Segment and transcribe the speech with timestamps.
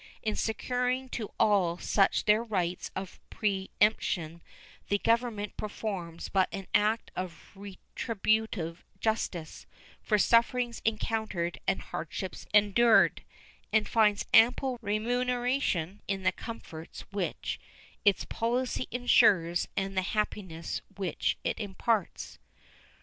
[0.23, 4.41] In securing to all such their rights of preemption
[4.89, 9.67] the Government performs but an act of retributive justice
[10.01, 13.21] for sufferings encountered and hardships endured,
[13.71, 17.59] and finds ample remuneration in the comforts which
[18.03, 22.39] its policy insures and the happiness which it imparts.